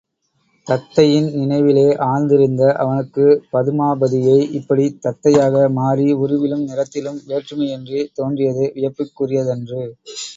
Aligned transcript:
தத்தையின் 0.67 1.27
நினைவிலே 1.33 1.83
ஆழ்ந்திருந்த 2.05 2.63
அவனுக்குப் 2.75 3.43
பதுமாபதியே 3.51 4.37
இப்படித் 4.51 4.97
தத்தையாக 5.03 5.69
மாறி 5.71 6.07
உருவிலும் 6.15 6.65
நிறத்திலும் 6.65 7.19
வேற்றுமையின்றித் 7.27 8.11
தோன்றியது 8.13 8.65
வியப்புக்குரியதன்று. 8.75 9.83